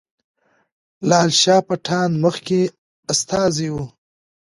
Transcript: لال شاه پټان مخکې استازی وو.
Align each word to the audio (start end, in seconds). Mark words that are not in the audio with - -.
لال 1.09 1.29
شاه 1.41 1.61
پټان 1.67 2.09
مخکې 2.23 2.59
استازی 3.11 3.69
وو. 3.73 3.85